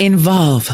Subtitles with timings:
[0.00, 0.68] Involve,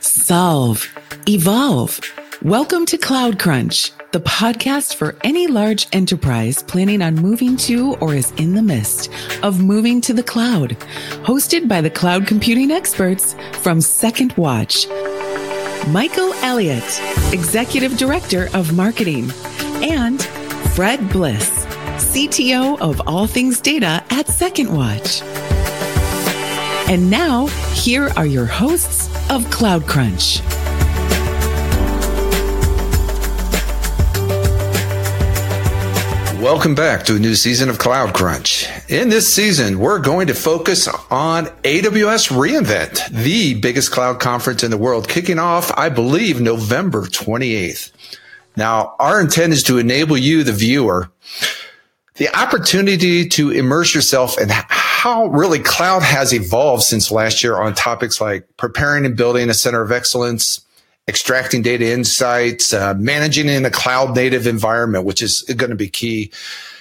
[0.00, 0.90] solve,
[1.28, 2.00] evolve.
[2.40, 8.14] Welcome to Cloud Crunch, the podcast for any large enterprise planning on moving to or
[8.14, 9.10] is in the midst
[9.42, 10.70] of moving to the cloud.
[11.24, 14.86] Hosted by the cloud computing experts from Second Watch.
[15.88, 17.00] Michael Elliott,
[17.32, 19.30] Executive Director of Marketing,
[19.82, 20.22] and
[20.74, 21.66] Fred Bliss,
[21.98, 25.20] CTO of All Things Data at Second Watch.
[26.88, 30.40] And now, here are your hosts of Cloud Crunch.
[36.40, 38.68] Welcome back to a new season of Cloud Crunch.
[38.88, 44.70] In this season, we're going to focus on AWS reInvent, the biggest cloud conference in
[44.70, 47.90] the world, kicking off, I believe, November 28th.
[48.56, 51.10] Now, our intent is to enable you, the viewer,
[52.14, 54.52] the opportunity to immerse yourself in
[54.96, 59.54] how really cloud has evolved since last year on topics like preparing and building a
[59.54, 60.64] center of excellence,
[61.06, 65.90] extracting data insights, uh, managing in a cloud native environment, which is going to be
[65.90, 66.32] key.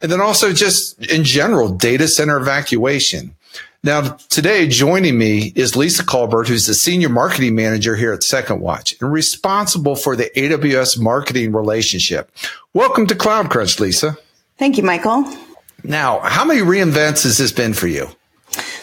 [0.00, 3.34] And then also just in general, data center evacuation.
[3.82, 8.60] Now, today joining me is Lisa Culbert, who's the senior marketing manager here at Second
[8.60, 12.30] Watch and responsible for the AWS marketing relationship.
[12.72, 14.16] Welcome to Cloud Crunch, Lisa.
[14.58, 15.24] Thank you, Michael.
[15.86, 18.08] Now, how many reinvents has this been for you?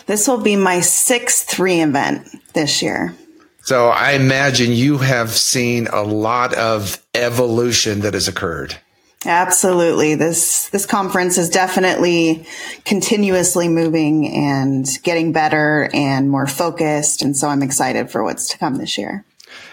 [0.06, 3.16] This will be my sixth reinvent this year.
[3.64, 8.78] So I imagine you have seen a lot of evolution that has occurred.
[9.26, 10.16] Absolutely.
[10.16, 12.46] This this conference is definitely
[12.84, 18.58] continuously moving and getting better and more focused and so I'm excited for what's to
[18.58, 19.26] come this year.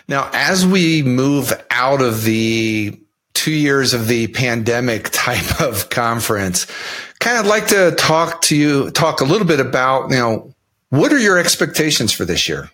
[0.06, 2.96] Now, as we move out of the
[3.40, 6.66] two years of the pandemic type of conference.
[7.20, 10.54] Kind of like to talk to you, talk a little bit about, you know,
[10.90, 12.70] what are your expectations for this year?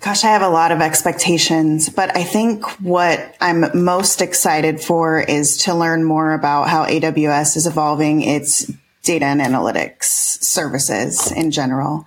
[0.00, 5.20] Gosh, I have a lot of expectations, but I think what I'm most excited for
[5.20, 8.70] is to learn more about how AWS is evolving its
[9.06, 10.04] data and analytics
[10.42, 12.06] services in general.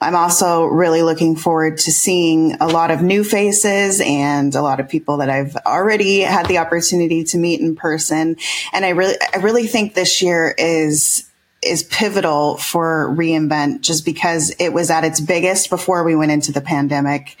[0.00, 4.80] I'm also really looking forward to seeing a lot of new faces and a lot
[4.80, 8.36] of people that I've already had the opportunity to meet in person.
[8.72, 11.29] And I really, I really think this year is
[11.62, 16.52] is pivotal for reinvent just because it was at its biggest before we went into
[16.52, 17.36] the pandemic.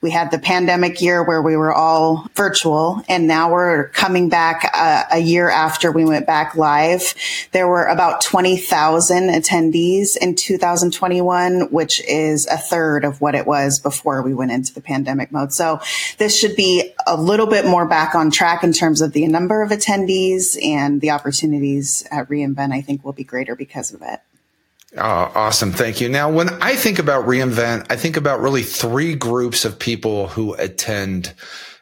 [0.00, 4.64] We had the pandemic year where we were all virtual and now we're coming back
[4.64, 7.14] a, a year after we went back live.
[7.50, 13.80] There were about 20,000 attendees in 2021, which is a third of what it was
[13.80, 15.52] before we went into the pandemic mode.
[15.52, 15.80] So
[16.18, 19.62] this should be a little bit more back on track in terms of the number
[19.62, 24.20] of attendees and the opportunities at reInvent, I think will be greater because of it.
[24.96, 25.72] Oh, awesome.
[25.72, 26.08] Thank you.
[26.08, 30.54] Now, when I think about reInvent, I think about really three groups of people who
[30.54, 31.34] attend.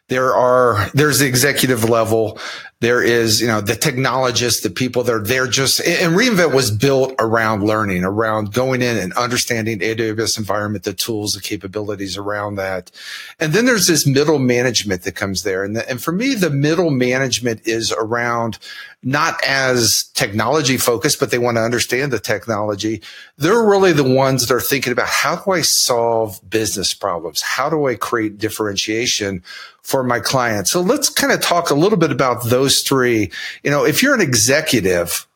[0.09, 2.39] There are, there's the executive level.
[2.83, 6.73] There is, you know, the technologists, the people that are there just, and reInvent was
[6.73, 12.57] built around learning, around going in and understanding AWS environment, the tools, the capabilities around
[12.57, 12.91] that.
[13.39, 15.63] And then there's this middle management that comes there.
[15.63, 18.59] And, the, and for me, the middle management is around
[19.03, 23.03] not as technology focused, but they want to understand the technology.
[23.37, 27.43] They're really the ones that are thinking about how do I solve business problems?
[27.43, 29.43] How do I create differentiation
[29.83, 30.71] for my clients?
[30.71, 33.31] So let's kind of talk a little bit about those three.
[33.63, 35.27] You know, if you're an executive,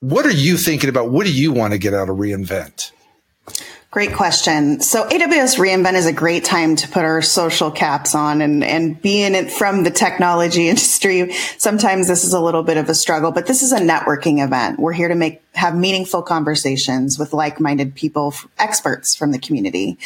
[0.00, 1.10] what are you thinking about?
[1.10, 2.92] What do you want to get out of reInvent?
[3.92, 4.80] Great question.
[4.80, 9.00] So AWS reInvent is a great time to put our social caps on and, and
[9.02, 11.34] be in it from the technology industry.
[11.58, 14.78] Sometimes this is a little bit of a struggle, but this is a networking event.
[14.78, 19.98] We're here to make have meaningful conversations with like-minded people, experts from the community.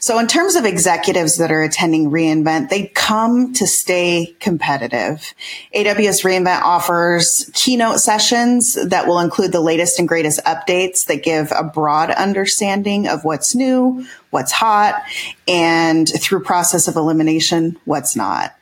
[0.00, 5.34] So in terms of executives that are attending reInvent, they come to stay competitive.
[5.74, 11.52] AWS reInvent offers keynote sessions that will include the latest and greatest updates that give
[11.52, 14.94] a broad understanding of what's new, what's hot,
[15.46, 18.56] and through process of elimination, what's not.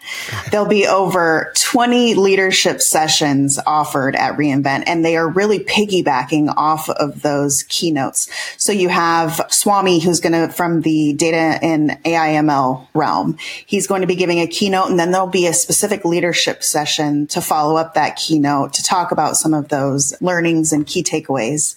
[0.50, 6.90] There'll be over 20 leadership sessions offered at reInvent, and they are really piggybacking off
[6.90, 8.28] of those keynotes.
[8.56, 14.00] So you have Swami, who's going to, from the data and AIML realm, he's going
[14.00, 17.76] to be giving a keynote, and then there'll be a specific leadership session to follow
[17.76, 21.76] up that keynote to talk about some of those learnings and key takeaways.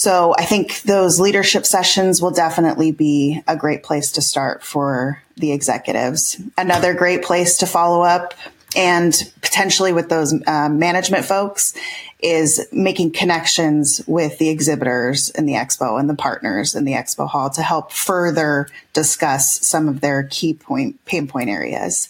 [0.00, 5.22] So I think those leadership sessions will definitely be a great place to start for
[5.36, 6.40] the executives.
[6.56, 8.32] Another great place to follow up
[8.74, 11.74] and potentially with those uh, management folks
[12.22, 17.28] is making connections with the exhibitors in the expo and the partners in the expo
[17.28, 22.08] hall to help further discuss some of their key point pain point areas.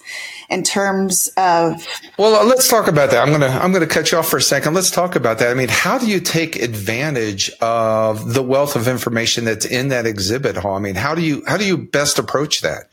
[0.48, 1.86] In terms of
[2.18, 3.22] Well, uh, let's talk about that.
[3.22, 4.74] I'm going to I'm going to cut you off for a second.
[4.74, 5.50] Let's talk about that.
[5.50, 10.06] I mean, how do you take advantage of the wealth of information that's in that
[10.06, 10.74] exhibit hall?
[10.74, 12.89] I mean, how do you how do you best approach that?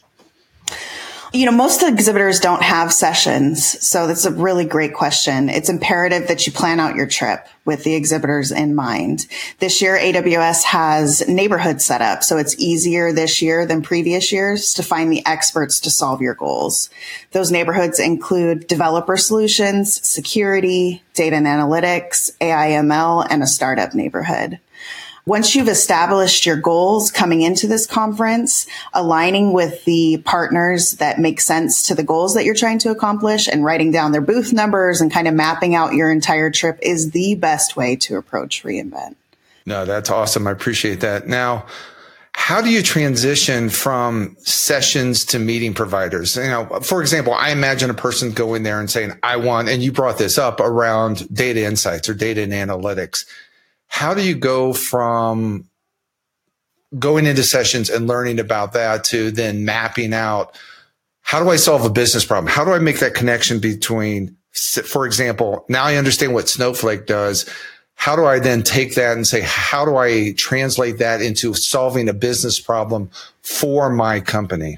[1.34, 3.86] You know, most exhibitors don't have sessions.
[3.86, 5.50] So that's a really great question.
[5.50, 9.28] It's imperative that you plan out your trip with the exhibitors in mind.
[9.60, 12.24] This year, AWS has neighborhood set up.
[12.24, 16.34] So it's easier this year than previous years to find the experts to solve your
[16.34, 16.90] goals.
[17.34, 24.60] Those neighborhoods include developer solutions, security, data and analytics, AIML, and a startup neighborhood.
[25.28, 31.42] Once you've established your goals coming into this conference, aligning with the partners that make
[31.42, 35.02] sense to the goals that you're trying to accomplish and writing down their booth numbers
[35.02, 39.16] and kind of mapping out your entire trip is the best way to approach reInvent.
[39.66, 40.48] No, that's awesome.
[40.48, 41.28] I appreciate that.
[41.28, 41.66] Now,
[42.32, 46.38] how do you transition from sessions to meeting providers?
[46.38, 49.84] You know, for example, I imagine a person going there and saying, I want, and
[49.84, 53.26] you brought this up around data insights or data and analytics
[53.88, 55.70] how do you go from
[56.98, 60.56] going into sessions and learning about that to then mapping out
[61.28, 62.50] how do I solve a business problem?
[62.50, 67.46] How do I make that connection between, for example, now I understand what Snowflake does.
[67.96, 72.08] How do I then take that and say, how do I translate that into solving
[72.08, 73.10] a business problem
[73.42, 74.78] for my company?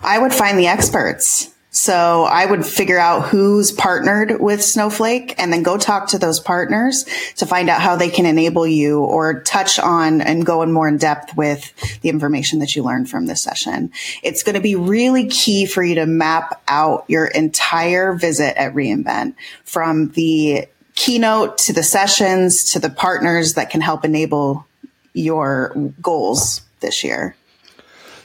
[0.00, 1.54] I would find the experts.
[1.76, 6.40] So I would figure out who's partnered with Snowflake and then go talk to those
[6.40, 7.04] partners
[7.36, 10.88] to find out how they can enable you or touch on and go in more
[10.88, 13.92] in depth with the information that you learned from this session.
[14.22, 18.72] It's going to be really key for you to map out your entire visit at
[18.72, 19.34] reInvent
[19.64, 24.66] from the keynote to the sessions to the partners that can help enable
[25.12, 27.36] your goals this year.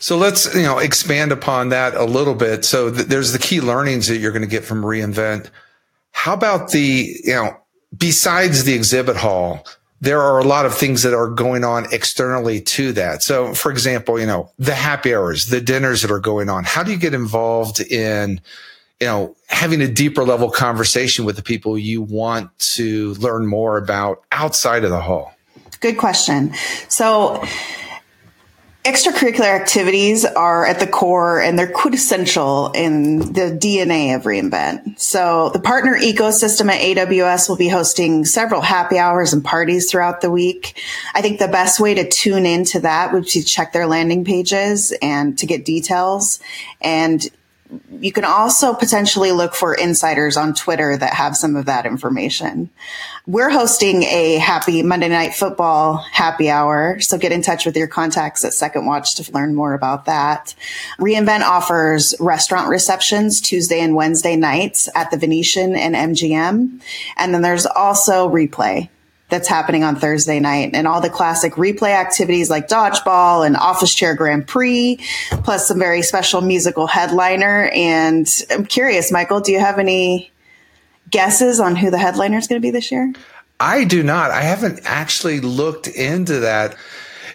[0.02, 2.66] So let's, you know, expand upon that a little bit.
[2.66, 5.52] So th- there's the key learnings that you're going to get from reInvent.
[6.10, 7.56] How about the, you know,
[7.96, 9.64] besides the exhibit hall,
[10.02, 13.22] there are a lot of things that are going on externally to that.
[13.22, 16.64] So for example, you know, the happy hours, the dinners that are going on.
[16.64, 18.42] How do you get involved in,
[19.00, 23.78] you know, having a deeper level conversation with the people you want to learn more
[23.78, 25.32] about outside of the hall?
[25.80, 26.56] Good question.
[26.90, 27.44] So,
[28.84, 35.00] Extracurricular activities are at the core and they're quintessential in the DNA of reInvent.
[35.00, 40.22] So the partner ecosystem at AWS will be hosting several happy hours and parties throughout
[40.22, 40.82] the week.
[41.14, 44.26] I think the best way to tune into that would be to check their landing
[44.26, 46.40] pages and to get details.
[46.82, 47.30] And
[48.00, 52.70] you can also potentially look for insiders on Twitter that have some of that information.
[53.28, 57.00] We're hosting a happy Monday night football happy hour.
[57.00, 60.56] So get in touch with your contacts at Second Watch to learn more about that.
[61.00, 66.82] reInvent offers restaurant receptions Tuesday and Wednesday nights at the Venetian and MGM.
[67.18, 68.90] And then there's also replay
[69.32, 73.96] that's happening on Thursday night and all the classic replay activities like dodgeball and office
[73.96, 75.00] chair Grand Prix,
[75.44, 77.72] plus some very special musical headliner.
[77.74, 80.30] And I'm curious, Michael, do you have any
[81.10, 83.14] guesses on who the headliner is going to be this year?
[83.60, 84.32] I do not.
[84.32, 86.76] I haven't actually looked into that.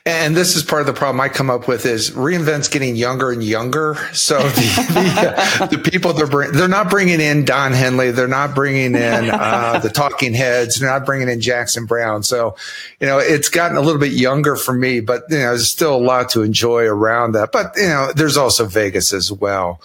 [0.07, 3.33] And this is part of the problem I come up with is reInvent's getting younger
[3.33, 3.97] and younger.
[4.13, 8.13] So the, the, uh, the people they're bring, they're not bringing in Don Henley.
[8.13, 10.79] They're not bringing in uh, the talking heads.
[10.79, 12.23] They're not bringing in Jackson Browne.
[12.23, 12.55] So,
[13.01, 15.97] you know, it's gotten a little bit younger for me, but you know, there's still
[15.97, 17.51] a lot to enjoy around that.
[17.51, 19.81] But, you know, there's also Vegas as well.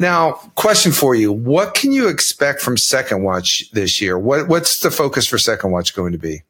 [0.00, 1.30] Now, question for you.
[1.30, 4.18] What can you expect from Second Watch this year?
[4.18, 6.42] What, what's the focus for Second Watch going to be?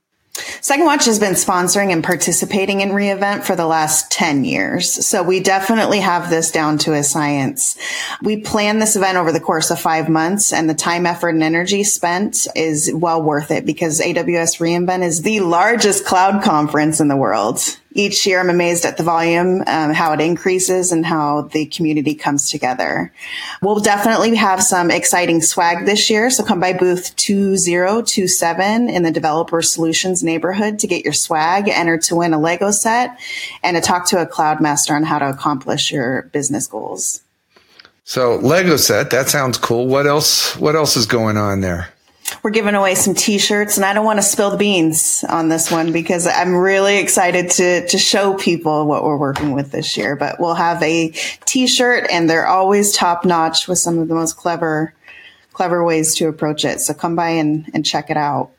[0.61, 5.07] Second Watch has been sponsoring and participating in reInvent for the last 10 years.
[5.07, 7.77] So we definitely have this down to a science.
[8.23, 11.43] We plan this event over the course of five months and the time, effort, and
[11.43, 17.09] energy spent is well worth it because AWS reInvent is the largest cloud conference in
[17.09, 17.61] the world
[17.93, 22.15] each year I'm amazed at the volume, um, how it increases and how the community
[22.15, 23.13] comes together.
[23.63, 26.31] We'll definitely have some exciting swag this year.
[26.31, 31.99] So come by booth 2027 in the developer solutions neighborhood to get your swag, enter
[31.99, 33.19] to win a Lego set
[33.63, 37.23] and to talk to a cloud master on how to accomplish your business goals.
[38.05, 39.87] So Lego set, that sounds cool.
[39.87, 41.91] What else, what else is going on there?
[42.43, 45.71] We're giving away some t-shirts and I don't want to spill the beans on this
[45.71, 50.17] one because I'm really excited to, to show people what we're working with this year,
[50.17, 51.11] but we'll have a
[51.45, 54.95] t-shirt and they're always top notch with some of the most clever,
[55.53, 56.81] clever ways to approach it.
[56.81, 58.53] So come by and, and check it out.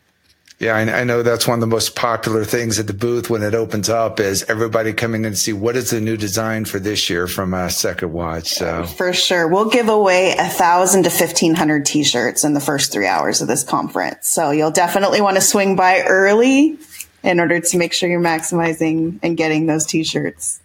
[0.62, 3.42] Yeah, I, I, know that's one of the most popular things at the booth when
[3.42, 6.80] it opens up is everybody coming in to see what is the new design for
[6.80, 8.50] this year from uh, Second Watch.
[8.50, 12.94] So for sure, we'll give away a thousand to fifteen hundred t-shirts in the first
[12.94, 14.30] three hours of this conference.
[14.30, 16.78] So you'll definitely want to swing by early
[17.24, 20.60] in order to make sure you're maximizing and getting those t-shirts.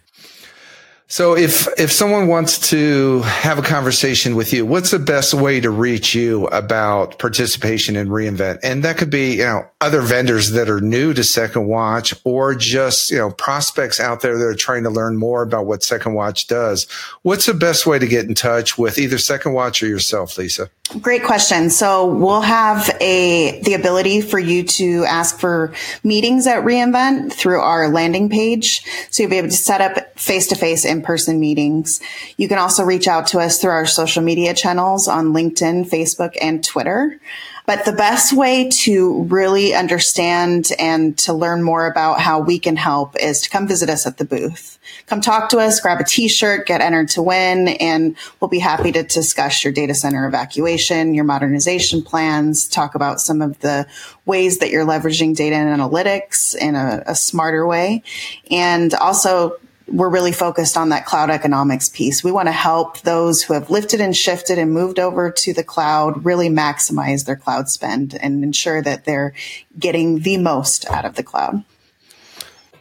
[1.09, 5.61] So if if someone wants to have a conversation with you, what's the best way
[5.61, 8.59] to reach you about participation in reInvent?
[8.61, 12.55] And that could be, you know, other vendors that are new to Second Watch or
[12.55, 16.13] just, you know, prospects out there that are trying to learn more about what Second
[16.13, 16.87] Watch does.
[17.21, 20.69] What's the best way to get in touch with either Second Watch or yourself, Lisa?
[21.01, 21.69] Great question.
[21.69, 25.73] So we'll have a the ability for you to ask for
[26.03, 28.83] meetings at reInvent through our landing page.
[29.09, 32.01] So you'll be able to set up face-to-face in-person meetings.
[32.37, 36.35] You can also reach out to us through our social media channels on LinkedIn, Facebook,
[36.41, 37.19] and Twitter.
[37.65, 42.77] But the best way to really understand and to learn more about how we can
[42.77, 44.79] help is to come visit us at the booth.
[45.07, 48.93] Come talk to us, grab a t-shirt, get entered to win, and we'll be happy
[48.93, 53.85] to discuss your data center evacuation, your modernization plans, talk about some of the
[54.25, 58.01] ways that you're leveraging data and analytics in a, a smarter way,
[58.49, 62.23] and also we're really focused on that cloud economics piece.
[62.23, 65.63] We want to help those who have lifted and shifted and moved over to the
[65.63, 69.33] cloud really maximize their cloud spend and ensure that they're
[69.79, 71.63] getting the most out of the cloud.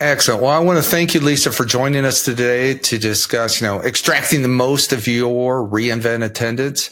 [0.00, 0.42] Excellent.
[0.42, 3.80] Well, I want to thank you, Lisa, for joining us today to discuss, you know,
[3.80, 6.90] extracting the most of your reInvent attendance.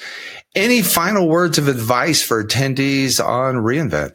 [0.54, 4.14] Any final words of advice for attendees on reInvent?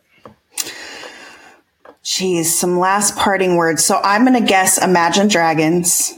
[2.10, 3.86] Geez, some last parting words.
[3.86, 6.18] So I'm going to guess Imagine Dragons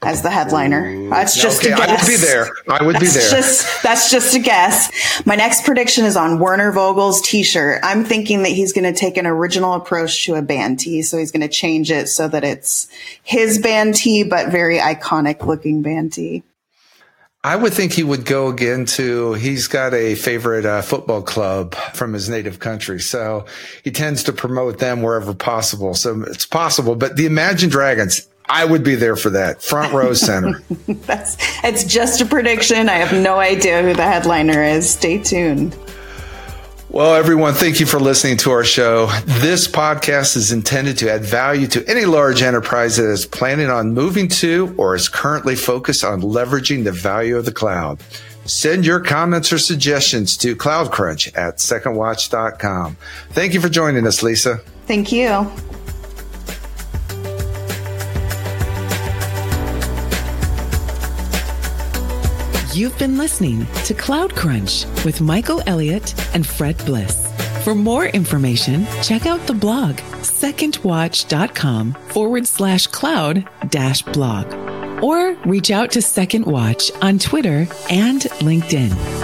[0.00, 1.10] as the headliner.
[1.10, 1.88] That's just okay, a guess.
[1.88, 2.48] I would be there.
[2.68, 3.28] I would that's be there.
[3.28, 5.26] Just, that's just a guess.
[5.26, 7.80] My next prediction is on Werner Vogels' t-shirt.
[7.82, 11.02] I'm thinking that he's going to take an original approach to a band tee.
[11.02, 12.86] So he's going to change it so that it's
[13.24, 16.44] his band tee, but very iconic looking band tee.
[17.44, 21.74] I would think he would go again to, he's got a favorite uh, football club
[21.92, 23.00] from his native country.
[23.00, 23.46] So
[23.82, 25.94] he tends to promote them wherever possible.
[25.94, 30.14] So it's possible, but the Imagine Dragons, I would be there for that front row
[30.14, 30.62] center.
[30.86, 32.88] That's, it's just a prediction.
[32.88, 34.88] I have no idea who the headliner is.
[34.88, 35.76] Stay tuned.
[36.92, 39.06] Well, everyone, thank you for listening to our show.
[39.24, 43.94] This podcast is intended to add value to any large enterprise that is planning on
[43.94, 47.98] moving to or is currently focused on leveraging the value of the cloud.
[48.44, 52.98] Send your comments or suggestions to cloudcrunch at secondwatch.com.
[53.30, 54.58] Thank you for joining us, Lisa.
[54.86, 55.50] Thank you.
[62.74, 67.30] You've been listening to Cloud Crunch with Michael Elliott and Fred Bliss.
[67.64, 74.50] For more information, check out the blog secondwatch.com forward slash cloud dash blog
[75.04, 79.21] or reach out to Second Watch on Twitter and LinkedIn.